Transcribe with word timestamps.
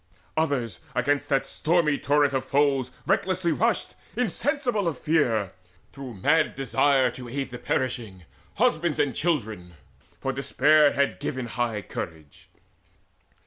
Others 0.35 0.79
against 0.95 1.29
that 1.29 1.45
stormy 1.45 1.99
torrent 1.99 2.33
of 2.33 2.43
foes 2.43 2.89
Recklessly 3.05 3.51
rushed, 3.51 3.93
insensible 4.17 4.87
of 4.87 4.97
fear, 4.97 5.51
Through 5.91 6.15
mad 6.15 6.55
desire 6.55 7.11
to 7.11 7.29
aid 7.29 7.51
the 7.51 7.59
perishing, 7.59 8.23
Husbands 8.55 8.99
or 8.99 9.11
children; 9.11 9.75
for 10.19 10.33
despair 10.33 10.93
had 10.93 11.19
given 11.19 11.45
High 11.45 11.83
courage. 11.83 12.49